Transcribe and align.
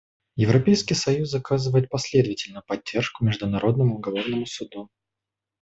Европейский 0.35 0.95
союз 0.95 1.31
оказывает 1.35 1.87
последовательную 1.89 2.63
поддержку 2.65 3.23
Международному 3.23 3.97
уголовному 3.97 4.47
суду. 4.47 4.89